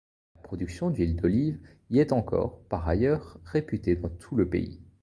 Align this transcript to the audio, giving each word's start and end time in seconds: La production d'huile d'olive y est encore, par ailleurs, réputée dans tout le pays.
La 0.33 0.41
production 0.41 0.89
d'huile 0.89 1.15
d'olive 1.15 1.59
y 1.91 1.99
est 1.99 2.11
encore, 2.11 2.59
par 2.69 2.87
ailleurs, 2.87 3.37
réputée 3.45 3.95
dans 3.95 4.09
tout 4.09 4.35
le 4.35 4.49
pays. 4.49 4.81